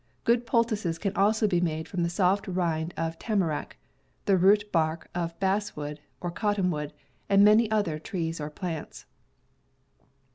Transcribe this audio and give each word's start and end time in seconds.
Good 0.23 0.47
poultices 0.47 0.97
can 0.97 1.15
also 1.15 1.47
be 1.47 1.61
made 1.61 1.87
from 1.87 2.01
the 2.01 2.09
soft 2.09 2.47
rind 2.47 2.91
of 2.97 3.19
tamarack, 3.19 3.77
the 4.25 4.35
root 4.35 4.71
bark 4.71 5.07
of 5.13 5.39
basswood 5.39 5.99
or 6.21 6.31
Cottonwood, 6.31 6.91
and 7.29 7.43
many 7.45 7.69
other 7.69 7.99
trees 7.99 8.41
or 8.41 8.49
plants. 8.49 9.05